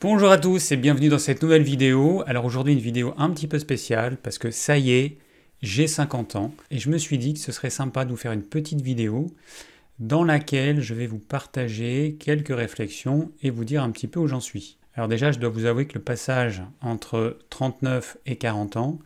[0.00, 2.22] Bonjour à tous et bienvenue dans cette nouvelle vidéo.
[2.28, 5.18] Alors aujourd'hui une vidéo un petit peu spéciale parce que ça y est,
[5.60, 8.30] j'ai 50 ans et je me suis dit que ce serait sympa de vous faire
[8.30, 9.26] une petite vidéo
[9.98, 14.28] dans laquelle je vais vous partager quelques réflexions et vous dire un petit peu où
[14.28, 14.78] j'en suis.
[14.94, 19.00] Alors déjà je dois vous avouer que le passage entre 39 et 40 ans,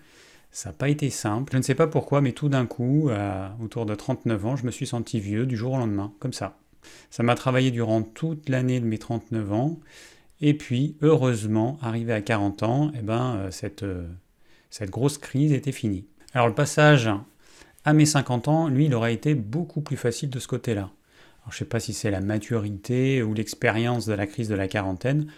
[0.50, 1.52] ça n'a pas été simple.
[1.54, 3.08] Je ne sais pas pourquoi, mais tout d'un coup,
[3.62, 6.58] autour de 39 ans, je me suis senti vieux du jour au lendemain, comme ça.
[7.08, 9.80] Ça m'a travaillé durant toute l'année de mes 39 ans.
[10.42, 14.08] Et puis, heureusement, arrivé à 40 ans, eh ben, euh, cette, euh,
[14.70, 16.04] cette grosse crise était finie.
[16.34, 17.08] Alors le passage
[17.84, 20.90] à mes 50 ans, lui, il aurait été beaucoup plus facile de ce côté-là.
[21.48, 24.66] je ne sais pas si c'est la maturité ou l'expérience de la crise de la
[24.66, 25.28] quarantaine,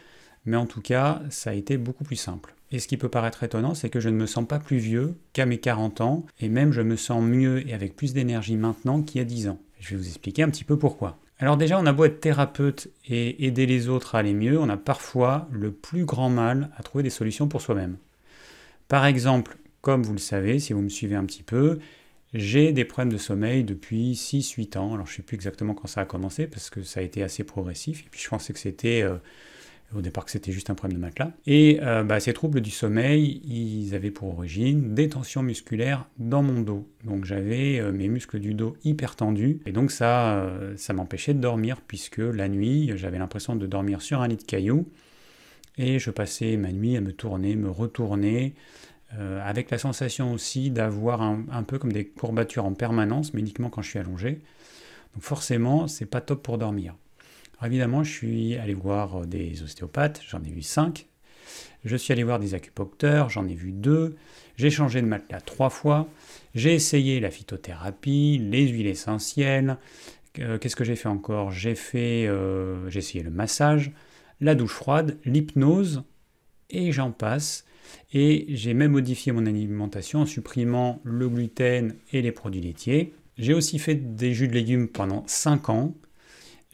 [0.46, 2.54] mais en tout cas, ça a été beaucoup plus simple.
[2.70, 5.14] Et ce qui peut paraître étonnant, c'est que je ne me sens pas plus vieux
[5.34, 9.02] qu'à mes 40 ans, et même je me sens mieux et avec plus d'énergie maintenant
[9.02, 9.60] qu'il y a 10 ans.
[9.80, 11.18] Je vais vous expliquer un petit peu pourquoi.
[11.38, 14.68] Alors déjà, on a beau être thérapeute et aider les autres à aller mieux, on
[14.68, 17.96] a parfois le plus grand mal à trouver des solutions pour soi-même.
[18.88, 21.78] Par exemple, comme vous le savez, si vous me suivez un petit peu,
[22.34, 24.94] j'ai des problèmes de sommeil depuis 6-8 ans.
[24.94, 27.22] Alors je ne sais plus exactement quand ça a commencé parce que ça a été
[27.22, 28.00] assez progressif.
[28.00, 29.16] Et puis je pensais que c'était euh,
[29.94, 31.32] au départ que c'était juste un problème de matelas.
[31.46, 36.42] Et euh, bah, ces troubles du sommeil, ils avaient pour origine des tensions musculaires dans
[36.42, 36.88] mon dos.
[37.04, 41.34] Donc j'avais euh, mes muscles du dos hyper tendus, et donc ça, euh, ça m'empêchait
[41.34, 44.88] de dormir, puisque la nuit, j'avais l'impression de dormir sur un lit de cailloux,
[45.76, 48.54] et je passais ma nuit à me tourner, me retourner,
[49.44, 53.70] avec la sensation aussi d'avoir un, un, peu comme des courbatures en permanence, mais uniquement
[53.70, 54.40] quand je suis allongé.
[55.14, 56.96] Donc forcément, c'est pas top pour dormir
[57.62, 61.06] évidemment, je suis allé voir euh, des ostéopathes, j'en ai vu 5.
[61.84, 64.16] Je suis allé voir des acupuncteurs, j'en ai vu 2.
[64.56, 66.08] J'ai changé de matelas trois fois.
[66.54, 69.76] J'ai essayé la phytothérapie, les huiles essentielles.
[70.38, 71.50] Euh, qu'est-ce que j'ai fait encore?
[71.50, 73.92] J'ai fait, euh, j'ai essayé le massage,
[74.40, 76.04] la douche froide, l'hypnose,
[76.70, 77.64] et j'en passe.
[78.12, 83.12] Et j'ai même modifié mon alimentation en supprimant le gluten et les produits laitiers.
[83.36, 85.94] J'ai aussi fait des jus de légumes pendant 5 ans.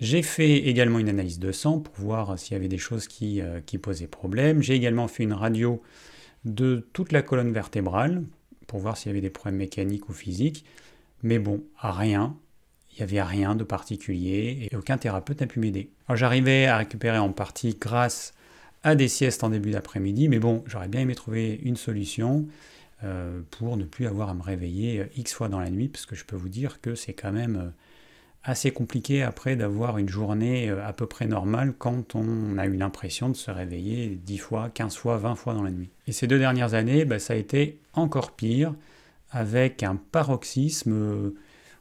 [0.01, 3.43] J'ai fait également une analyse de sang pour voir s'il y avait des choses qui,
[3.43, 4.63] euh, qui posaient problème.
[4.63, 5.83] J'ai également fait une radio
[6.47, 8.25] de toute la colonne vertébrale
[8.67, 10.65] pour voir s'il y avait des problèmes mécaniques ou physiques.
[11.23, 12.35] Mais bon, rien.
[12.93, 15.91] Il n'y avait rien de particulier et aucun thérapeute n'a pu m'aider.
[16.09, 18.33] Alors j'arrivais à récupérer en partie grâce
[18.83, 22.47] à des siestes en début d'après-midi, mais bon, j'aurais bien aimé trouver une solution
[23.05, 26.07] euh, pour ne plus avoir à me réveiller euh, X fois dans la nuit, parce
[26.07, 27.73] que je peux vous dire que c'est quand même
[28.43, 32.77] assez compliqué après d'avoir une journée euh, à peu près normale quand on a eu
[32.77, 35.91] l'impression de se réveiller 10 fois, 15 fois, 20 fois dans la nuit.
[36.07, 38.75] Et ces deux dernières années, bah, ça a été encore pire,
[39.31, 41.31] avec un paroxysme, euh,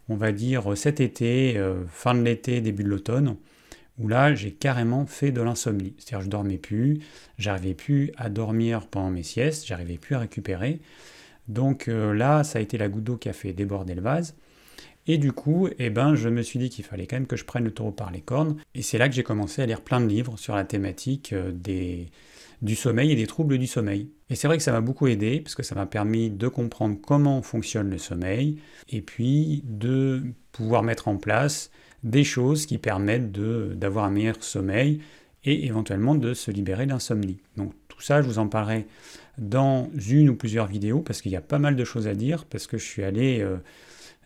[0.09, 3.37] on va dire cet été, euh, fin de l'été, début de l'automne,
[3.97, 5.93] où là j'ai carrément fait de l'insomnie.
[5.97, 6.99] C'est-à-dire je dormais plus,
[7.37, 10.79] j'arrivais plus à dormir pendant mes siestes, j'arrivais plus à récupérer.
[11.47, 14.35] Donc là, ça a été la goutte d'eau qui a fait déborder le vase.
[15.11, 17.43] Et du coup, eh ben, je me suis dit qu'il fallait quand même que je
[17.43, 18.57] prenne le taureau par les cornes.
[18.75, 21.51] Et c'est là que j'ai commencé à lire plein de livres sur la thématique euh,
[21.51, 22.11] des,
[22.61, 24.11] du sommeil et des troubles du sommeil.
[24.29, 26.95] Et c'est vrai que ça m'a beaucoup aidé, parce que ça m'a permis de comprendre
[27.01, 30.21] comment fonctionne le sommeil, et puis de
[30.51, 31.71] pouvoir mettre en place
[32.03, 34.99] des choses qui permettent d'avoir un meilleur sommeil
[35.43, 37.39] et éventuellement de se libérer d'insomnie.
[37.57, 38.85] Donc tout ça, je vous en parlerai
[39.39, 42.45] dans une ou plusieurs vidéos, parce qu'il y a pas mal de choses à dire,
[42.45, 43.39] parce que je suis allé...
[43.39, 43.57] Euh,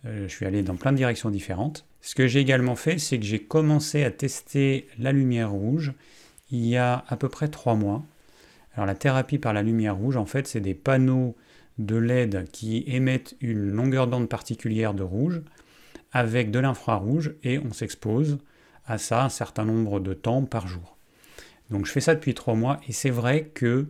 [0.04, 1.86] je suis allé dans plein de directions différentes.
[2.00, 5.92] Ce que j'ai également fait, c'est que j'ai commencé à tester la lumière rouge
[6.50, 8.04] il y a à peu près trois mois.
[8.74, 11.34] Alors la thérapie par la lumière rouge, en fait, c'est des panneaux
[11.78, 15.42] de LED qui émettent une longueur d'onde particulière de rouge
[16.12, 18.38] avec de l'infrarouge et on s'expose
[18.86, 20.96] à ça un certain nombre de temps par jour.
[21.70, 23.88] Donc je fais ça depuis trois mois et c'est vrai que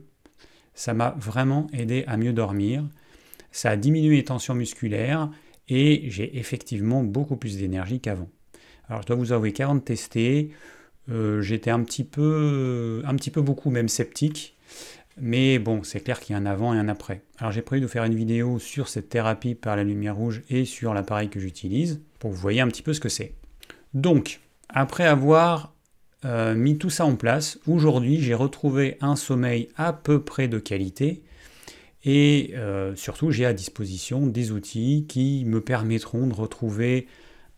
[0.75, 2.85] ça m'a vraiment aidé à mieux dormir.
[3.53, 5.29] Ça a diminué les tensions musculaires
[5.69, 8.29] et j'ai effectivement beaucoup plus d'énergie qu'avant.
[8.89, 10.51] Alors je dois vous avouer qu'avant de tester,
[11.11, 14.57] euh, j'étais un petit peu, un petit peu beaucoup même sceptique,
[15.21, 17.23] mais bon, c'est clair qu'il y a un avant et un après.
[17.39, 20.65] Alors j'ai prévu de faire une vidéo sur cette thérapie par la lumière rouge et
[20.65, 23.35] sur l'appareil que j'utilise, pour que vous voyez un petit peu ce que c'est.
[23.93, 25.73] Donc, après avoir
[26.25, 30.59] euh, mis tout ça en place, aujourd'hui j'ai retrouvé un sommeil à peu près de
[30.59, 31.23] qualité,
[32.05, 37.07] et euh, surtout, j'ai à disposition des outils qui me permettront de retrouver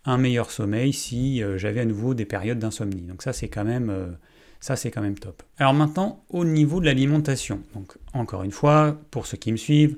[0.04, 3.02] un meilleur sommeil si euh, j'avais à nouveau des périodes d'insomnie.
[3.02, 3.90] Donc ça, c'est quand même...
[3.90, 4.06] Euh,
[4.60, 5.42] ça, c'est quand même top.
[5.58, 7.60] Alors maintenant, au niveau de l'alimentation.
[7.74, 9.96] Donc, encore une fois, pour ceux qui me suivent,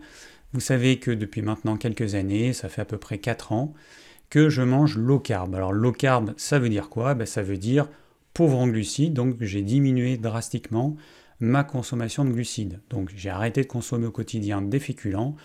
[0.52, 3.72] vous savez que depuis maintenant quelques années, ça fait à peu près 4 ans,
[4.30, 5.54] que je mange low carb.
[5.54, 7.14] Alors, low carb, ça veut dire quoi?
[7.14, 7.88] Ben, Ça veut dire
[8.34, 10.96] pauvre en glucides, donc j'ai diminué drastiquement
[11.40, 12.80] ma consommation de glucides.
[12.90, 15.36] Donc j'ai arrêté de consommer au quotidien des féculents,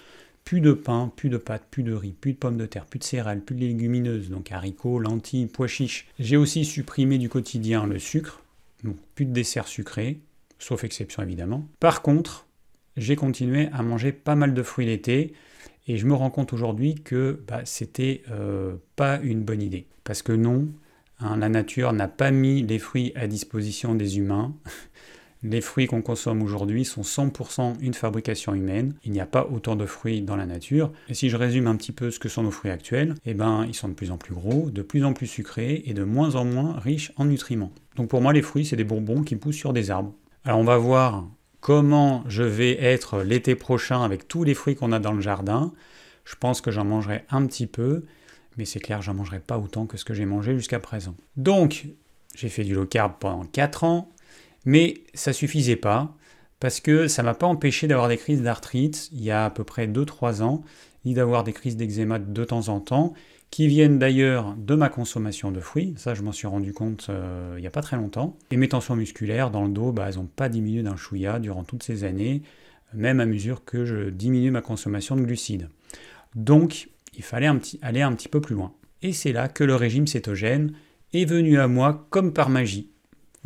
[0.43, 2.99] plus de pain, plus de pâtes, plus de riz, plus de pommes de terre, plus
[2.99, 6.07] de céréales, plus de légumineuses, donc haricots, lentilles, pois chiches.
[6.19, 8.41] J'ai aussi supprimé du quotidien le sucre,
[8.83, 10.19] donc plus de desserts sucrés,
[10.59, 11.65] sauf exception évidemment.
[11.79, 12.45] Par contre,
[12.97, 15.33] j'ai continué à manger pas mal de fruits l'été,
[15.87, 19.85] et je me rends compte aujourd'hui que bah, c'était euh, pas une bonne idée.
[20.03, 20.67] Parce que non,
[21.19, 24.53] hein, la nature n'a pas mis les fruits à disposition des humains.
[25.43, 28.95] Les fruits qu'on consomme aujourd'hui sont 100% une fabrication humaine.
[29.03, 30.89] Il n'y a pas autant de fruits dans la nature.
[31.09, 33.65] Et si je résume un petit peu ce que sont nos fruits actuels, eh ben,
[33.67, 36.35] ils sont de plus en plus gros, de plus en plus sucrés et de moins
[36.35, 37.73] en moins riches en nutriments.
[37.97, 40.13] Donc pour moi, les fruits, c'est des bonbons qui poussent sur des arbres.
[40.45, 41.27] Alors on va voir
[41.59, 45.73] comment je vais être l'été prochain avec tous les fruits qu'on a dans le jardin.
[46.23, 48.05] Je pense que j'en mangerai un petit peu,
[48.57, 51.15] mais c'est clair, j'en mangerai pas autant que ce que j'ai mangé jusqu'à présent.
[51.35, 51.87] Donc,
[52.33, 54.09] j'ai fait du low carb pendant 4 ans.
[54.65, 56.15] Mais ça suffisait pas,
[56.59, 59.63] parce que ça m'a pas empêché d'avoir des crises d'arthrite il y a à peu
[59.63, 60.63] près 2-3 ans,
[61.05, 63.13] ni d'avoir des crises d'eczéma de temps en temps,
[63.53, 67.53] qui viennent d'ailleurs de ma consommation de fruits, ça je m'en suis rendu compte euh,
[67.57, 68.35] il n'y a pas très longtemps.
[68.49, 71.63] Et mes tensions musculaires dans le dos, bah, elles n'ont pas diminué d'un chouïa durant
[71.63, 72.41] toutes ces années,
[72.93, 75.69] même à mesure que je diminue ma consommation de glucides.
[76.33, 77.49] Donc il fallait
[77.83, 78.73] aller un petit peu plus loin.
[79.03, 80.73] Et c'est là que le régime cétogène
[81.13, 82.89] est venu à moi comme par magie,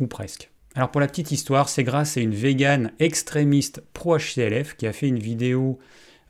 [0.00, 0.50] ou presque.
[0.74, 5.08] Alors pour la petite histoire, c'est grâce à une végane extrémiste pro-HCLF qui a fait
[5.08, 5.78] une vidéo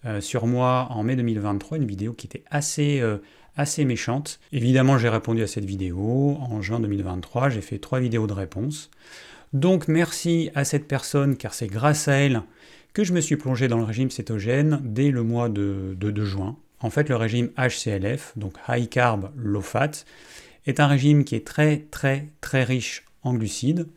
[0.04, 3.18] euh, sur moi en mai 2023, une vidéo qui était assez, euh,
[3.56, 4.40] assez méchante.
[4.52, 8.90] Évidemment, j'ai répondu à cette vidéo en juin 2023, j'ai fait trois vidéos de réponse.
[9.52, 12.42] Donc merci à cette personne car c'est grâce à elle
[12.92, 16.56] que je me suis plongé dans le régime cétogène dès le mois de juin.
[16.80, 20.04] En fait, le régime HCLF, donc High Carb Low Fat,
[20.66, 23.88] est un régime qui est très très très riche en glucides.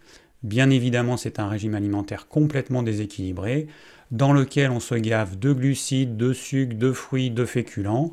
[0.44, 3.68] Bien évidemment, c'est un régime alimentaire complètement déséquilibré,
[4.10, 8.12] dans lequel on se gave de glucides, de sucre, de fruits, de féculents,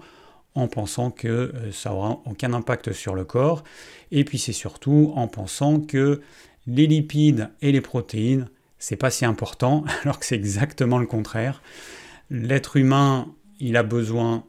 [0.54, 3.64] en pensant que euh, ça n'aura aucun impact sur le corps,
[4.10, 6.20] et puis c'est surtout en pensant que
[6.66, 8.48] les lipides et les protéines,
[8.78, 11.62] c'est pas si important, alors que c'est exactement le contraire.
[12.30, 14.44] L'être humain, il a besoin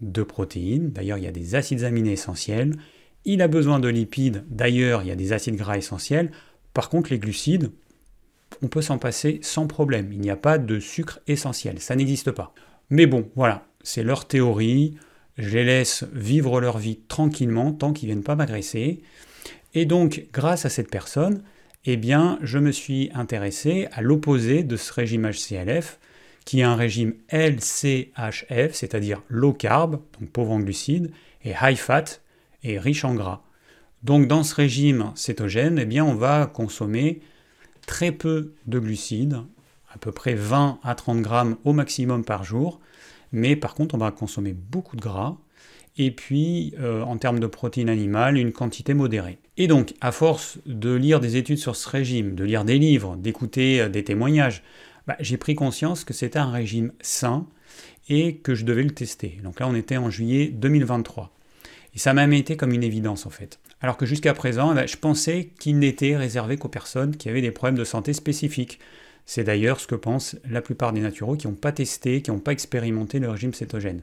[0.00, 2.76] de protéines, d'ailleurs il y a des acides aminés essentiels,
[3.24, 6.32] il a besoin de lipides, d'ailleurs il y a des acides gras essentiels,
[6.74, 7.70] par contre, les glucides,
[8.62, 10.12] on peut s'en passer sans problème.
[10.12, 12.54] Il n'y a pas de sucre essentiel, ça n'existe pas.
[12.90, 14.96] Mais bon, voilà, c'est leur théorie.
[15.38, 19.02] Je les laisse vivre leur vie tranquillement tant qu'ils ne viennent pas m'agresser.
[19.74, 21.42] Et donc, grâce à cette personne,
[21.84, 25.98] eh bien, je me suis intéressé à l'opposé de ce régime HCLF,
[26.44, 31.10] qui est un régime LCHF, c'est-à-dire low carb, donc pauvre en glucides,
[31.44, 32.04] et high fat,
[32.62, 33.42] et riche en gras.
[34.02, 37.20] Donc dans ce régime cétogène, eh bien, on va consommer
[37.86, 39.38] très peu de glucides,
[39.92, 42.80] à peu près 20 à 30 grammes au maximum par jour,
[43.30, 45.36] mais par contre on va consommer beaucoup de gras,
[45.98, 49.38] et puis euh, en termes de protéines animales, une quantité modérée.
[49.56, 53.16] Et donc, à force de lire des études sur ce régime, de lire des livres,
[53.16, 54.62] d'écouter euh, des témoignages,
[55.06, 57.46] bah, j'ai pris conscience que c'était un régime sain
[58.08, 59.38] et que je devais le tester.
[59.42, 61.32] Donc là, on était en juillet 2023.
[61.94, 63.58] Et ça m'a même été comme une évidence en fait.
[63.80, 67.42] Alors que jusqu'à présent, eh ben, je pensais qu'il n'était réservé qu'aux personnes qui avaient
[67.42, 68.78] des problèmes de santé spécifiques.
[69.26, 72.38] C'est d'ailleurs ce que pensent la plupart des naturaux qui n'ont pas testé, qui n'ont
[72.38, 74.02] pas expérimenté le régime cétogène.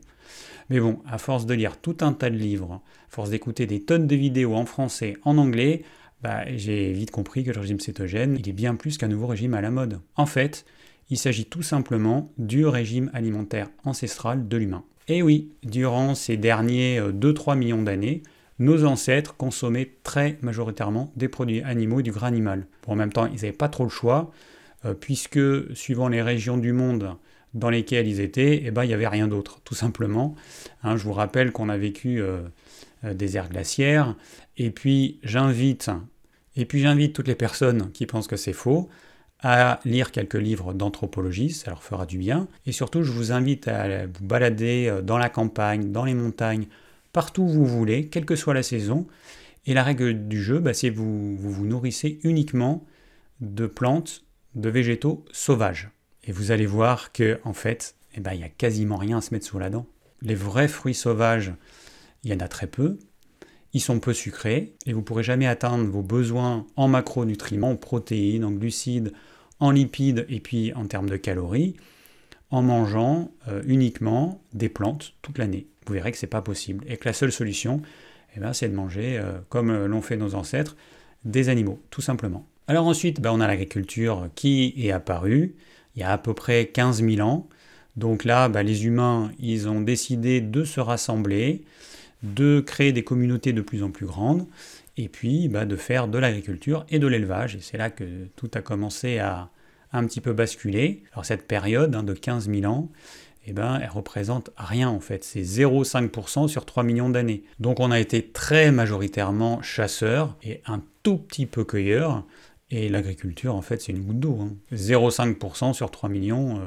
[0.69, 3.81] Mais bon, à force de lire tout un tas de livres, à force d'écouter des
[3.81, 5.83] tonnes de vidéos en français, en anglais,
[6.21, 9.53] bah, j'ai vite compris que le régime cétogène, il est bien plus qu'un nouveau régime
[9.53, 9.99] à la mode.
[10.15, 10.65] En fait,
[11.09, 14.83] il s'agit tout simplement du régime alimentaire ancestral de l'humain.
[15.09, 18.21] Et oui, durant ces derniers 2-3 euh, millions d'années,
[18.59, 22.67] nos ancêtres consommaient très majoritairement des produits animaux et du gras animal.
[22.85, 24.31] en même temps, ils n'avaient pas trop le choix,
[24.85, 25.39] euh, puisque
[25.75, 27.15] suivant les régions du monde
[27.55, 30.35] dans lesquelles ils étaient, eh ben, il n'y avait rien d'autre, tout simplement.
[30.83, 32.41] Hein, je vous rappelle qu'on a vécu euh,
[33.03, 34.15] des ères glaciaires,
[34.57, 35.89] et puis j'invite,
[36.55, 38.89] et puis j'invite toutes les personnes qui pensent que c'est faux
[39.41, 42.47] à lire quelques livres d'anthropologie, ça leur fera du bien.
[42.65, 46.67] Et surtout, je vous invite à vous balader euh, dans la campagne, dans les montagnes,
[47.13, 49.07] partout où vous voulez, quelle que soit la saison.
[49.65, 52.85] Et la règle du jeu, bah, c'est que vous, vous, nourrissez uniquement
[53.39, 54.23] de plantes,
[54.55, 55.89] de végétaux sauvages.
[56.25, 59.21] Et vous allez voir que en fait, eh ben, il n'y a quasiment rien à
[59.21, 59.85] se mettre sous la dent.
[60.21, 61.53] Les vrais fruits sauvages,
[62.23, 62.97] il y en a très peu.
[63.73, 67.75] Ils sont peu sucrés et vous ne pourrez jamais atteindre vos besoins en macronutriments, en
[67.75, 69.13] protéines, en glucides,
[69.59, 71.75] en lipides et puis en termes de calories
[72.51, 75.67] en mangeant euh, uniquement des plantes toute l'année.
[75.85, 77.81] Vous verrez que ce n'est pas possible et que la seule solution,
[78.35, 80.75] eh ben, c'est de manger, euh, comme euh, l'ont fait nos ancêtres,
[81.25, 82.45] des animaux, tout simplement.
[82.67, 85.55] Alors ensuite, bah, on a l'agriculture qui est apparue
[85.95, 87.47] il y a à peu près 15 000 ans.
[87.97, 91.63] Donc là, bah, les humains, ils ont décidé de se rassembler,
[92.23, 94.45] de créer des communautés de plus en plus grandes,
[94.99, 97.55] et puis bah, de faire de l'agriculture et de l'élevage.
[97.55, 99.49] Et c'est là que tout a commencé à
[99.93, 101.03] un petit peu basculer.
[101.13, 102.89] Alors cette période hein, de 15 000 ans,
[103.45, 105.23] eh ben, elle représente rien en fait.
[105.23, 107.43] C'est 0,5% sur 3 millions d'années.
[107.59, 112.25] Donc on a été très majoritairement chasseurs et un tout petit peu cueilleurs.
[112.71, 114.49] Et l'agriculture, en fait, c'est une goutte d'eau.
[114.73, 115.73] 0,5% hein.
[115.73, 116.63] sur 3 millions, euh,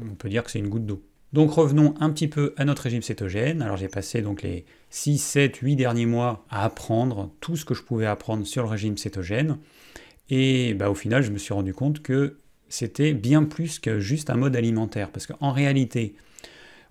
[0.00, 1.02] on peut dire que c'est une goutte d'eau.
[1.32, 3.62] Donc revenons un petit peu à notre régime cétogène.
[3.62, 7.74] Alors j'ai passé donc les 6, 7, 8 derniers mois à apprendre tout ce que
[7.74, 9.58] je pouvais apprendre sur le régime cétogène.
[10.28, 14.30] Et bah, au final, je me suis rendu compte que c'était bien plus que juste
[14.30, 15.10] un mode alimentaire.
[15.10, 16.14] Parce qu'en réalité,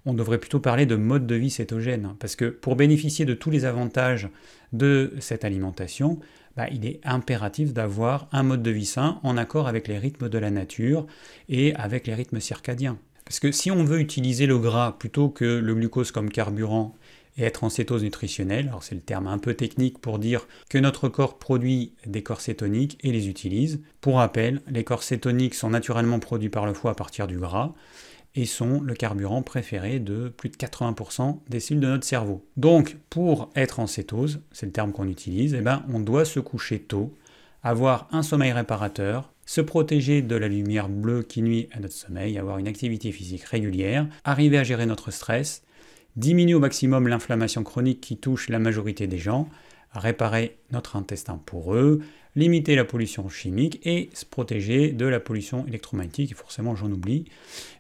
[0.06, 2.16] on devrait plutôt parler de mode de vie cétogène.
[2.20, 4.28] Parce que pour bénéficier de tous les avantages
[4.74, 6.20] de cette alimentation,
[6.58, 10.30] bah, il est impératif d'avoir un mode de vie sain en accord avec les rythmes
[10.30, 11.06] de la nature
[11.48, 12.98] et avec les rythmes circadiens.
[13.32, 16.96] Parce que si on veut utiliser le gras plutôt que le glucose comme carburant
[17.38, 18.68] et être en cétose nutritionnelle.
[18.68, 22.42] Alors c'est le terme un peu technique pour dire que notre corps produit des corps
[22.42, 23.80] cétoniques et les utilise.
[24.02, 27.74] Pour rappel, les corps cétoniques sont naturellement produits par le foie à partir du gras
[28.36, 32.46] et sont le carburant préféré de plus de 80% des cellules de notre cerveau.
[32.58, 36.42] Donc pour être en cétose, c'est le terme qu'on utilise, eh ben, on doit se
[36.42, 37.14] coucher tôt,
[37.64, 42.38] avoir un sommeil réparateur, se protéger de la lumière bleue qui nuit à notre sommeil,
[42.38, 45.64] avoir une activité physique régulière, arriver à gérer notre stress
[46.16, 49.50] diminuer au maximum l'inflammation chronique qui touche la majorité des gens,
[49.94, 52.02] réparer notre intestin poreux,
[52.36, 57.26] limiter la pollution chimique et se protéger de la pollution électromagnétique, forcément j'en oublie.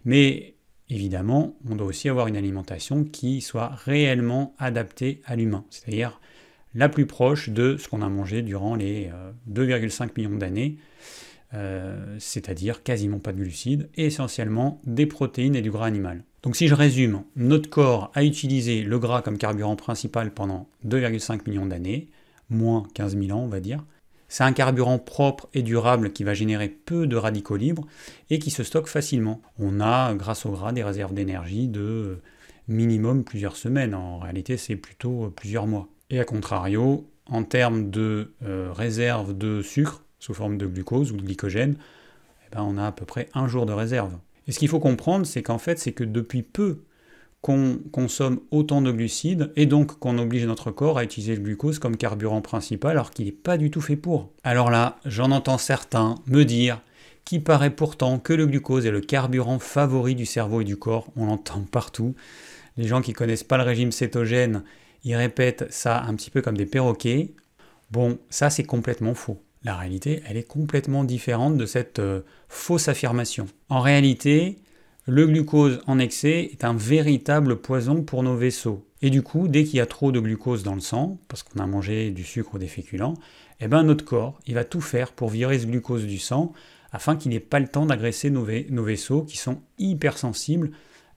[0.05, 0.55] Mais
[0.89, 6.19] évidemment, on doit aussi avoir une alimentation qui soit réellement adaptée à l'humain, c'est-à-dire
[6.75, 9.09] la plus proche de ce qu'on a mangé durant les
[9.49, 10.77] 2,5 euh, millions d'années,
[11.53, 16.23] euh, c'est-à-dire quasiment pas de glucides, et essentiellement des protéines et du gras animal.
[16.43, 21.47] Donc si je résume, notre corps a utilisé le gras comme carburant principal pendant 2,5
[21.47, 22.07] millions d'années,
[22.49, 23.83] moins 15 000 ans on va dire.
[24.31, 27.85] C'est un carburant propre et durable qui va générer peu de radicaux libres
[28.29, 29.41] et qui se stocke facilement.
[29.59, 32.21] On a, grâce au gras, des réserves d'énergie de
[32.69, 33.93] minimum plusieurs semaines.
[33.93, 35.89] En réalité, c'est plutôt plusieurs mois.
[36.11, 41.17] Et à contrario, en termes de euh, réserve de sucre sous forme de glucose ou
[41.17, 41.77] de glycogène,
[42.45, 44.17] eh ben, on a à peu près un jour de réserve.
[44.47, 46.83] Et ce qu'il faut comprendre, c'est qu'en fait, c'est que depuis peu
[47.39, 51.79] qu'on consomme autant de glucides et donc qu'on oblige notre corps à utiliser le glucose
[51.79, 54.29] comme carburant principal alors qu'il n'est pas du tout fait pour.
[54.43, 56.81] Alors là, j'en entends certains me dire
[57.25, 61.07] qu'il paraît pourtant que le glucose est le carburant favori du cerveau et du corps.
[61.15, 62.15] On l'entend partout.
[62.77, 64.63] Les gens qui connaissent pas le régime cétogène,
[65.03, 67.33] ils répètent ça un petit peu comme des perroquets.
[67.91, 69.41] Bon, ça c'est complètement faux.
[69.63, 73.45] La réalité, elle est complètement différente de cette euh, fausse affirmation.
[73.69, 74.57] En réalité,
[75.07, 78.85] le glucose en excès est un véritable poison pour nos vaisseaux.
[79.01, 81.59] Et du coup, dès qu'il y a trop de glucose dans le sang, parce qu'on
[81.59, 83.15] a mangé du sucre ou des féculents,
[83.59, 86.53] eh ben notre corps, il va tout faire pour virer ce glucose du sang
[86.91, 90.71] afin qu'il n'ait pas le temps d'agresser nos, vaisseaux qui sont hypersensibles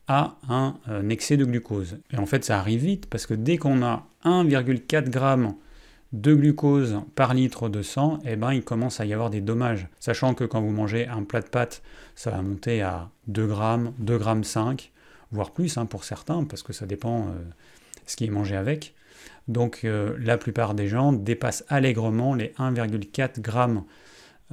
[0.08, 1.98] à un, un, excès de glucose.
[2.12, 5.54] Et en fait, ça arrive vite parce que dès qu'on a 1,4 g
[6.12, 9.88] de glucose par litre de sang, eh ben, il commence à y avoir des dommages.
[9.98, 11.82] Sachant que quand vous mangez un plat de pâtes,
[12.14, 14.92] ça va monter à 2 grammes, 2 grammes 5,
[15.32, 17.32] voire plus hein, pour certains, parce que ça dépend euh,
[18.06, 18.94] ce qui est mangé avec.
[19.48, 23.82] Donc euh, la plupart des gens dépassent allègrement les 1,4 grammes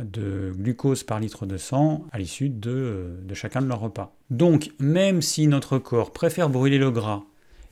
[0.03, 4.15] de glucose par litre de sang à l'issue de, euh, de chacun de leurs repas.
[4.29, 7.23] Donc même si notre corps préfère brûler le gras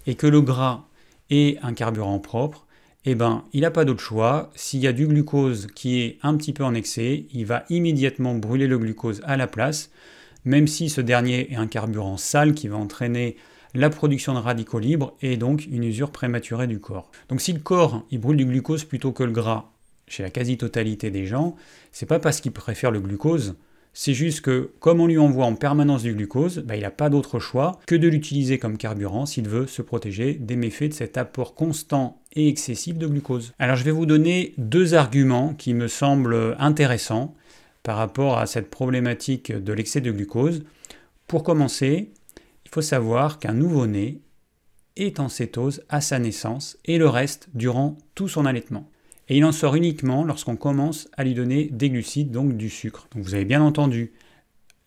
[0.08, 0.86] et que le gras
[1.30, 2.66] est un carburant propre,
[3.06, 4.50] eh ben, il n'a pas d'autre choix.
[4.56, 8.36] S'il y a du glucose qui est un petit peu en excès, il va immédiatement
[8.36, 9.90] brûler le glucose à la place,
[10.46, 13.38] même si ce dernier est un carburant sale qui va entraîner
[13.74, 17.12] la production de radicaux libres et donc une usure prématurée du corps.
[17.30, 19.72] Donc si le corps il brûle du glucose plutôt que le gras
[20.10, 21.56] chez la quasi-totalité des gens,
[21.92, 23.56] c'est pas parce qu'il préfère le glucose,
[23.94, 27.10] c'est juste que comme on lui envoie en permanence du glucose, bah, il n'a pas
[27.10, 31.18] d'autre choix que de l'utiliser comme carburant s'il veut se protéger des méfaits de cet
[31.18, 33.54] apport constant et excessif de glucose.
[33.60, 37.36] Alors je vais vous donner deux arguments qui me semblent intéressants
[37.84, 40.64] par rapport à cette problématique de l'excès de glucose.
[41.28, 42.12] Pour commencer,
[42.66, 44.22] il faut savoir qu'un nouveau-né
[44.96, 48.90] est en cétose à sa naissance et le reste durant tout son allaitement.
[49.30, 53.08] Et il en sort uniquement lorsqu'on commence à lui donner des glucides, donc du sucre.
[53.14, 54.12] Donc vous avez bien entendu,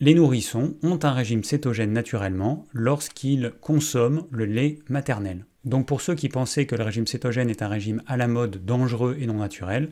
[0.01, 5.47] les nourrissons ont un régime cétogène naturellement lorsqu'ils consomment le lait maternel.
[5.65, 8.65] Donc pour ceux qui pensaient que le régime cétogène est un régime à la mode
[8.65, 9.91] dangereux et non naturel,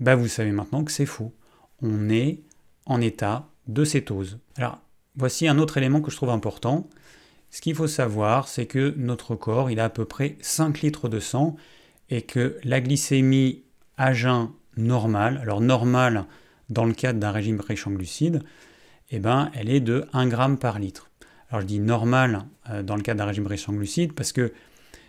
[0.00, 1.32] bah vous savez maintenant que c'est faux.
[1.80, 2.40] On est
[2.86, 4.40] en état de cétose.
[4.56, 4.80] Alors,
[5.14, 6.88] voici un autre élément que je trouve important.
[7.50, 11.08] Ce qu'il faut savoir, c'est que notre corps, il a à peu près 5 litres
[11.08, 11.54] de sang
[12.10, 13.62] et que la glycémie
[13.96, 16.24] à jeun normale, alors normale
[16.70, 18.42] dans le cadre d'un régime riche en glucides,
[19.10, 21.10] eh ben, elle est de 1 g par litre.
[21.50, 24.52] Alors je dis normal euh, dans le cadre d'un régime riche en glucides parce que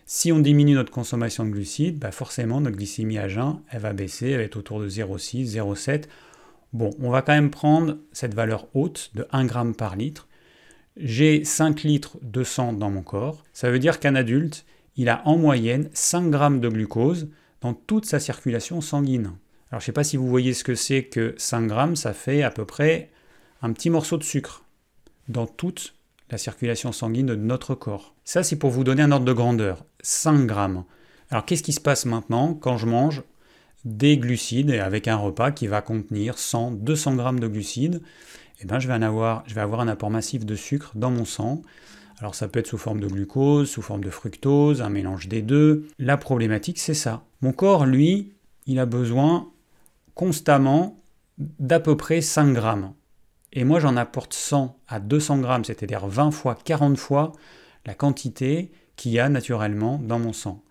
[0.05, 3.93] si on diminue notre consommation de glucides, bah forcément notre glycémie à jeun, elle va
[3.93, 6.03] baisser, elle va être autour de 0,6, 0,7.
[6.73, 10.27] Bon, on va quand même prendre cette valeur haute de 1 g par litre.
[10.97, 13.43] J'ai 5 litres de sang dans mon corps.
[13.51, 14.65] Ça veut dire qu'un adulte,
[14.95, 17.29] il a en moyenne 5 g de glucose
[17.65, 19.31] dans toute sa circulation sanguine.
[19.71, 22.13] Alors je ne sais pas si vous voyez ce que c'est que 5 grammes, ça
[22.13, 23.09] fait à peu près
[23.63, 24.63] un petit morceau de sucre
[25.29, 25.95] dans toute
[26.29, 28.13] la circulation sanguine de notre corps.
[28.23, 29.83] Ça, c'est pour vous donner un ordre de grandeur.
[30.01, 30.83] 5 grammes.
[31.31, 33.23] Alors, qu'est-ce qui se passe maintenant quand je mange
[33.83, 38.03] des glucides avec un repas qui va contenir 100, 200 grammes de glucides?
[38.61, 41.25] Eh ben, je, vais avoir, je vais avoir un apport massif de sucre dans mon
[41.25, 41.63] sang.
[42.19, 45.41] Alors ça peut être sous forme de glucose, sous forme de fructose, un mélange des
[45.41, 45.87] deux.
[45.99, 47.25] La problématique, c'est ça.
[47.41, 48.33] Mon corps, lui,
[48.65, 49.51] il a besoin
[50.13, 51.03] constamment
[51.37, 52.93] d'à peu près 5 grammes
[53.55, 57.31] et moi j'en apporte 100 à 200 grammes, c'est-à-dire 20 fois, 40 fois
[57.85, 60.61] la quantité qu'il y a naturellement dans mon sang.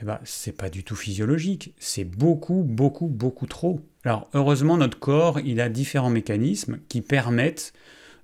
[0.00, 3.80] Eh ben, c'est pas du tout physiologique, c'est beaucoup, beaucoup, beaucoup trop.
[4.04, 7.72] Alors, heureusement, notre corps, il a différents mécanismes qui permettent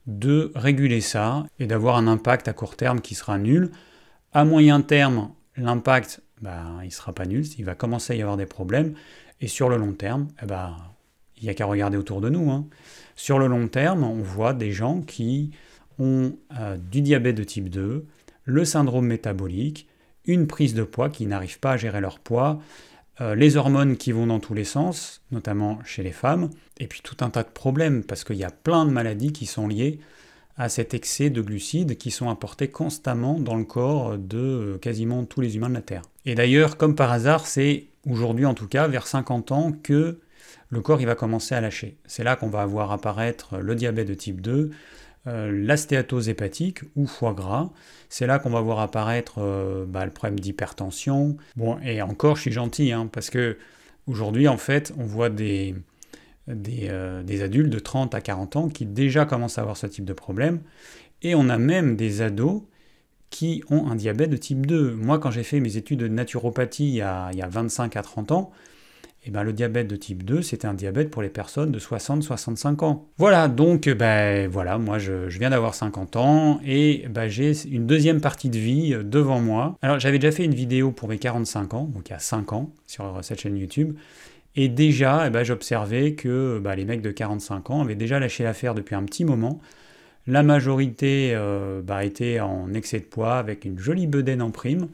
[0.07, 3.71] de réguler ça et d'avoir un impact à court terme qui sera nul.
[4.33, 8.37] À moyen terme, l'impact, ben, il sera pas nul, il va commencer à y avoir
[8.37, 8.95] des problèmes.
[9.41, 10.77] Et sur le long terme, eh ben,
[11.37, 12.51] il n'y a qu'à regarder autour de nous.
[12.51, 12.67] Hein.
[13.17, 15.51] Sur le long terme, on voit des gens qui
[15.99, 18.07] ont euh, du diabète de type 2,
[18.45, 19.89] le syndrome métabolique,
[20.25, 22.61] une prise de poids qui n'arrive pas à gérer leur poids,
[23.21, 27.01] euh, les hormones qui vont dans tous les sens, notamment chez les femmes, et puis
[27.03, 30.01] tout un tas de problèmes, parce qu'il y a plein de maladies qui sont liées
[30.57, 35.25] à cet excès de glucides qui sont apportés constamment dans le corps de euh, quasiment
[35.25, 36.03] tous les humains de la Terre.
[36.25, 40.21] Et d'ailleurs, comme par hasard, c'est aujourd'hui en tout cas vers 50 ans que
[40.69, 41.97] le corps il va commencer à lâcher.
[42.07, 44.71] C'est là qu'on va avoir apparaître le diabète de type 2,
[45.29, 47.71] euh, l'astéatose hépatique ou foie gras.
[48.09, 51.37] C'est là qu'on va voir apparaître euh, bah, le problème d'hypertension.
[51.57, 53.57] Bon, et encore, je suis gentil, hein, parce que
[54.07, 55.77] aujourd'hui, en fait, on voit des,
[56.49, 60.05] euh, des, adultes de 30 à 40 ans qui déjà commencent à avoir ce type
[60.05, 60.61] de problème.
[61.23, 62.63] Et on a même des ados
[63.31, 64.95] qui ont un diabète de type 2.
[64.95, 67.97] Moi, quand j'ai fait mes études de naturopathie il y a, il y a 25
[67.97, 68.51] à 30 ans,
[69.25, 72.85] eh ben, le diabète de type 2, c'était un diabète pour les personnes de 60-65
[72.85, 73.09] ans.
[73.19, 78.21] Voilà, donc ben, voilà, moi je, viens d'avoir 50 ans et ben, j'ai une deuxième
[78.21, 79.77] partie de vie euh, devant moi.
[79.81, 82.53] Alors j'avais déjà fait une vidéo pour mes 45 ans, donc il y a 5
[82.53, 83.97] ans, sur cette chaîne YouTube.
[84.57, 88.43] Et déjà, eh ben, j'observais que ben, les mecs de 45 ans avaient déjà lâché
[88.43, 89.61] l'affaire depuis un petit moment.
[90.27, 94.89] La majorité euh, était en excès de poids avec une jolie bedaine en prime.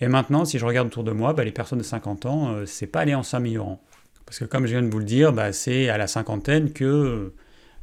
[0.00, 2.66] Et maintenant, si je regarde autour de moi, bah, les personnes de 50 ans, euh,
[2.66, 3.80] c'est pas aller en s'améliorant.
[4.26, 6.84] Parce que comme je viens de vous le dire, bah, c'est à la cinquantaine que
[6.84, 7.34] euh,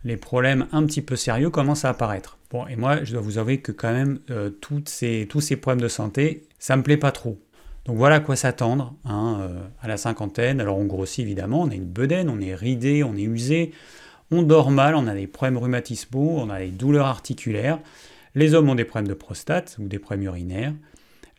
[0.03, 2.37] les problèmes un petit peu sérieux commencent à apparaître.
[2.51, 4.51] Bon, et moi, je dois vous avouer que quand même, euh,
[4.85, 7.39] ces, tous ces problèmes de santé, ça me plaît pas trop.
[7.85, 9.49] Donc voilà à quoi s'attendre hein,
[9.81, 10.61] à la cinquantaine.
[10.61, 13.73] Alors on grossit évidemment, on a une bedaine, on est ridé, on est usé,
[14.31, 17.79] on dort mal, on a des problèmes rhumatismaux, on a des douleurs articulaires.
[18.35, 20.73] Les hommes ont des problèmes de prostate ou des problèmes urinaires.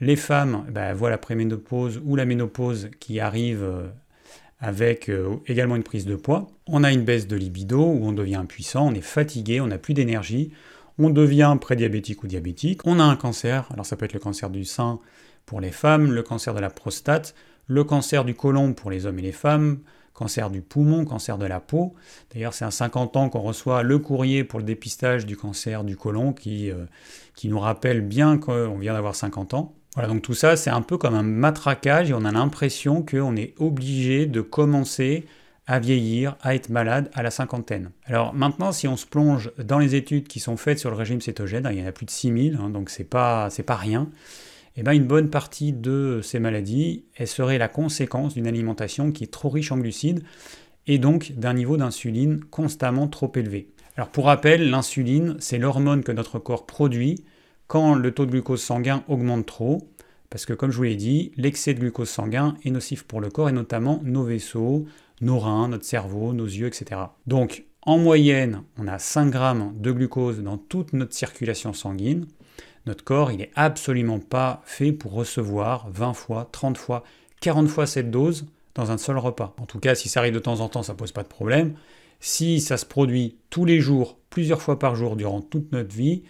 [0.05, 3.87] Les femmes bah, voient la préménopause ou la ménopause qui arrive euh,
[4.61, 6.49] avec euh, également une prise de poids.
[6.67, 9.79] On a une baisse de libido où on devient impuissant, on est fatigué, on n'a
[9.79, 10.51] plus d'énergie,
[10.99, 12.83] on devient prédiabétique ou diabétique.
[12.85, 14.99] On a un cancer, alors ça peut être le cancer du sein
[15.47, 17.35] pour les femmes, le cancer de la prostate,
[17.67, 19.79] le cancer du côlon pour les hommes et les femmes,
[20.13, 21.95] cancer du poumon, cancer de la peau.
[22.35, 25.97] D'ailleurs, c'est à 50 ans qu'on reçoit le courrier pour le dépistage du cancer du
[25.97, 26.85] côlon qui, euh,
[27.35, 29.75] qui nous rappelle bien qu'on vient d'avoir 50 ans.
[29.95, 33.37] Voilà, donc tout ça, c'est un peu comme un matraquage et on a l'impression qu'on
[33.37, 35.25] est obligé de commencer
[35.67, 37.91] à vieillir, à être malade à la cinquantaine.
[38.05, 41.21] Alors maintenant, si on se plonge dans les études qui sont faites sur le régime
[41.21, 44.09] cétogène, il y en a plus de 6000, hein, donc c'est pas, pas rien,
[44.77, 49.13] et eh bien une bonne partie de ces maladies, elle serait la conséquence d'une alimentation
[49.13, 50.25] qui est trop riche en glucides
[50.89, 53.69] et donc d'un niveau d'insuline constamment trop élevé.
[53.97, 57.25] Alors pour rappel, l'insuline, c'est l'hormone que notre corps produit
[57.67, 59.89] quand le taux de glucose sanguin augmente trop,
[60.31, 63.31] parce que comme je vous l'ai dit, l'excès de glucose sanguin est nocif pour le
[63.31, 64.87] corps et notamment nos vaisseaux,
[65.21, 67.01] nos reins, notre cerveau, nos yeux, etc.
[67.27, 72.27] Donc en moyenne, on a 5 grammes de glucose dans toute notre circulation sanguine.
[72.87, 77.05] Notre corps, il n'est absolument pas fait pour recevoir 20 fois, 30 fois,
[77.41, 79.55] 40 fois cette dose dans un seul repas.
[79.61, 81.75] En tout cas, si ça arrive de temps en temps, ça pose pas de problème.
[82.21, 86.23] Si ça se produit tous les jours, plusieurs fois par jour durant toute notre vie,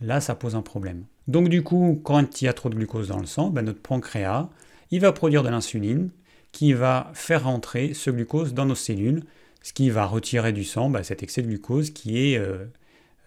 [0.00, 1.04] là ça pose un problème.
[1.28, 3.80] Donc du coup, quand il y a trop de glucose dans le sang, ben, notre
[3.80, 4.48] pancréas,
[4.90, 6.10] il va produire de l'insuline
[6.52, 9.24] qui va faire rentrer ce glucose dans nos cellules,
[9.62, 12.64] ce qui va retirer du sang ben, cet excès de glucose qui est euh,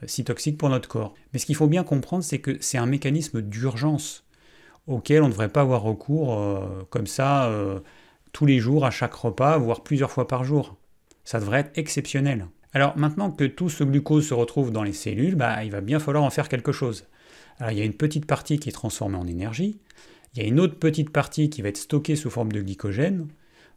[0.06, 1.14] si toxique pour notre corps.
[1.34, 4.24] Mais ce qu'il faut bien comprendre, c'est que c'est un mécanisme d'urgence
[4.86, 7.80] auquel on ne devrait pas avoir recours euh, comme ça euh,
[8.32, 10.78] tous les jours, à chaque repas, voire plusieurs fois par jour.
[11.24, 12.48] Ça devrait être exceptionnel.
[12.78, 15.98] Alors maintenant que tout ce glucose se retrouve dans les cellules, bah, il va bien
[15.98, 17.08] falloir en faire quelque chose.
[17.58, 19.80] Alors il y a une petite partie qui est transformée en énergie,
[20.36, 23.30] il y a une autre petite partie qui va être stockée sous forme de glycogène,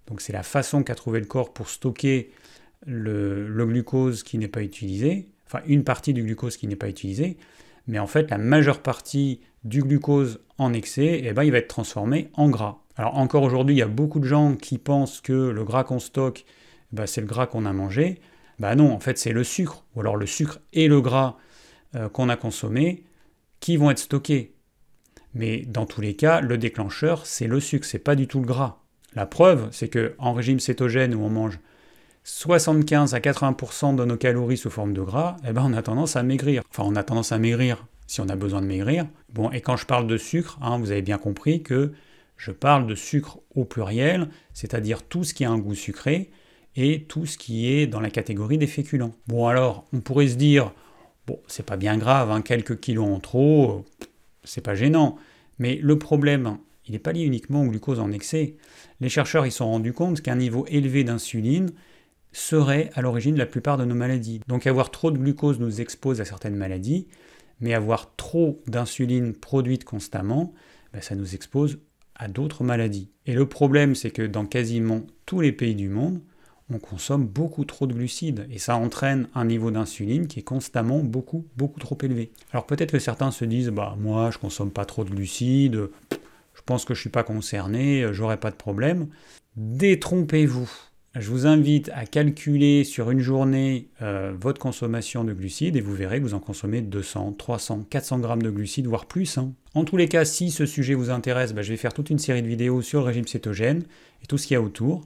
[0.07, 2.31] donc c'est la façon qu'a trouvé le corps pour stocker
[2.87, 7.39] le, glucose qui n'est pas utilisé, enfin une partie du glucose qui n'est pas utilisé,
[7.87, 11.69] mais en fait la majeure partie du glucose en excès, eh ben, il va être
[11.69, 12.77] transformé en gras.
[12.97, 16.01] Alors encore aujourd'hui, il y a beaucoup de gens qui pensent que le gras qu'on
[16.01, 16.45] stocke,
[16.93, 18.21] eh ben, c'est le gras qu'on a mangé.
[18.61, 21.38] Bah non, en fait c'est le sucre, ou alors le sucre et le gras
[21.96, 23.05] euh, qu'on a consommé
[23.59, 24.55] qui vont être stockés.
[25.35, 28.46] Mais dans tous les cas, le déclencheur, c'est le sucre, c'est pas du tout le
[28.46, 28.83] gras.
[29.14, 31.59] La preuve, c'est que en régime cétogène où on mange
[32.25, 36.16] 75 à 80% de nos calories sous forme de gras, eh ben on a tendance
[36.16, 36.62] à maigrir.
[36.70, 39.07] Enfin, on a tendance à maigrir si on a besoin de maigrir.
[39.33, 41.92] Bon, et quand je parle de sucre, hein, vous avez bien compris que
[42.37, 46.31] je parle de sucre au pluriel, c'est-à-dire tout ce qui a un goût sucré
[46.77, 49.13] et tout ce qui est dans la catégorie des féculents.
[49.27, 50.73] Bon alors, on pourrait se dire,
[51.27, 53.85] bon, c'est pas bien grave, hein, quelques kilos en trop,
[54.45, 55.17] c'est pas gênant.
[55.59, 58.57] Mais le problème, il n'est pas lié uniquement au glucose en excès.
[59.01, 61.71] Les chercheurs se sont rendus compte qu'un niveau élevé d'insuline
[62.33, 64.41] serait à l'origine de la plupart de nos maladies.
[64.47, 67.09] Donc avoir trop de glucose nous expose à certaines maladies,
[67.61, 70.53] mais avoir trop d'insuline produite constamment,
[70.93, 71.79] ben, ça nous expose
[72.15, 73.11] à d'autres maladies.
[73.27, 76.21] Et le problème, c'est que dans quasiment tous les pays du monde,
[76.71, 81.01] on consomme beaucoup trop de glucides et ça entraîne un niveau d'insuline qui est constamment
[81.01, 82.33] beaucoup beaucoup trop élevé.
[82.53, 85.89] Alors peut-être que certains se disent bah moi je consomme pas trop de glucides,
[86.55, 89.09] je pense que je suis pas concerné, j'aurai pas de problème.
[89.57, 90.71] Détrompez-vous.
[91.17, 95.93] Je vous invite à calculer sur une journée euh, votre consommation de glucides et vous
[95.93, 99.37] verrez que vous en consommez 200, 300, 400 grammes de glucides, voire plus.
[99.37, 99.53] Hein.
[99.75, 102.21] En tous les cas, si ce sujet vous intéresse, bah, je vais faire toute une
[102.21, 103.83] série de vidéos sur le régime cétogène
[104.23, 105.05] et tout ce qu'il y a autour.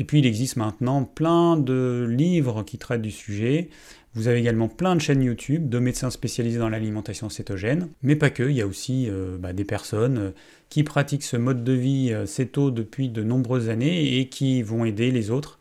[0.00, 3.68] Et puis il existe maintenant plein de livres qui traitent du sujet.
[4.14, 8.30] Vous avez également plein de chaînes YouTube de médecins spécialisés dans l'alimentation cétogène, mais pas
[8.30, 10.30] que, il y a aussi euh, bah, des personnes euh,
[10.70, 14.86] qui pratiquent ce mode de vie euh, céto depuis de nombreuses années et qui vont
[14.86, 15.58] aider les autres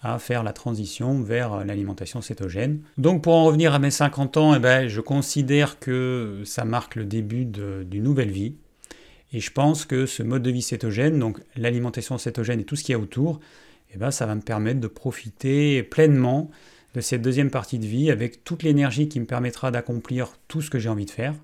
[0.00, 2.80] à faire la transition vers l'alimentation cétogène.
[2.96, 6.96] Donc pour en revenir à mes 50 ans, eh ben, je considère que ça marque
[6.96, 8.54] le début d'une nouvelle vie.
[9.34, 12.84] Et je pense que ce mode de vie cétogène, donc l'alimentation cétogène et tout ce
[12.84, 13.38] qu'il y a autour,
[13.94, 16.50] eh ben, ça va me permettre de profiter pleinement
[16.94, 20.70] de cette deuxième partie de vie avec toute l'énergie qui me permettra d'accomplir tout ce
[20.70, 21.34] que j'ai envie de faire.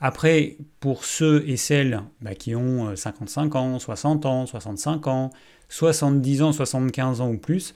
[0.00, 5.30] Après, pour ceux et celles bah, qui ont 55 euh, ans, 60 ans, 65 ans,
[5.68, 7.74] 70 ans, 75 ans ou plus,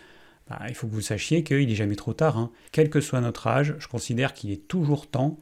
[0.49, 2.39] bah, il faut que vous sachiez qu'il n'est jamais trop tard.
[2.39, 2.51] Hein.
[2.73, 5.39] Quel que soit notre âge, je considère qu'il est toujours temps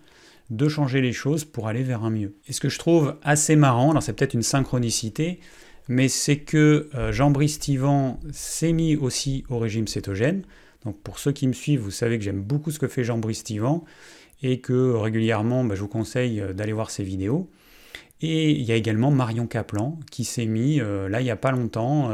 [0.50, 2.34] de changer les choses pour aller vers un mieux.
[2.48, 5.40] Et ce que je trouve assez marrant, alors c'est peut-être une synchronicité,
[5.88, 10.42] mais c'est que euh, Jean-Brice Tivan s'est mis aussi au régime cétogène.
[10.84, 13.44] Donc pour ceux qui me suivent, vous savez que j'aime beaucoup ce que fait Jean-Brice
[13.44, 13.84] Tivan
[14.42, 17.50] et que régulièrement, bah, je vous conseille euh, d'aller voir ses vidéos.
[18.20, 21.36] Et il y a également Marion Caplan qui s'est mis, euh, là, il n'y a
[21.36, 22.10] pas longtemps,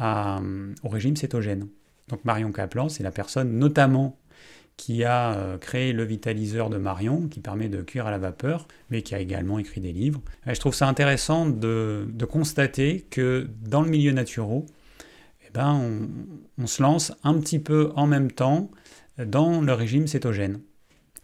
[0.00, 1.68] au régime cétogène.
[2.08, 4.16] Donc Marion Caplan, c'est la personne notamment
[4.76, 8.66] qui a euh, créé le vitaliseur de Marion, qui permet de cuire à la vapeur,
[8.90, 10.20] mais qui a également écrit des livres.
[10.46, 14.62] je trouve ça intéressant de, constater que dans le milieu naturel,
[15.46, 15.80] eh ben,
[16.58, 18.70] on, se lance un petit peu en même temps
[19.18, 20.60] dans le régime cétogène.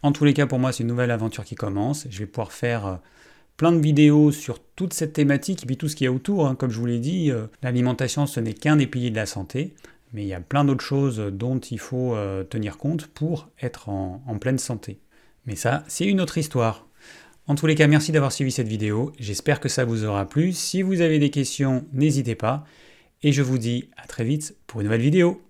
[0.03, 2.07] En tous les cas, pour moi, c'est une nouvelle aventure qui commence.
[2.09, 2.95] Je vais pouvoir faire euh,
[3.57, 6.47] plein de vidéos sur toute cette thématique et puis tout ce qu'il y a autour.
[6.47, 6.55] Hein.
[6.55, 9.75] Comme je vous l'ai dit, euh, l'alimentation, ce n'est qu'un des piliers de la santé
[10.13, 13.89] mais il y a plein d'autres choses dont il faut euh, tenir compte pour être
[13.89, 14.99] en, en pleine santé.
[15.45, 16.87] Mais ça, c'est une autre histoire.
[17.47, 19.11] En tous les cas, merci d'avoir suivi cette vidéo.
[19.19, 20.53] J'espère que ça vous aura plu.
[20.53, 22.65] Si vous avez des questions, n'hésitez pas.
[23.23, 25.41] Et je vous dis à très vite pour une nouvelle vidéo.